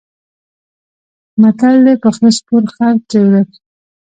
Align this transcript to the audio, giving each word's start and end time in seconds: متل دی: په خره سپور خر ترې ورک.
متل 1.41 1.75
دی: 1.85 1.95
په 2.01 2.07
خره 2.15 2.29
سپور 2.37 2.63
خر 2.73 2.93
ترې 3.07 3.19
ورک. 3.29 3.51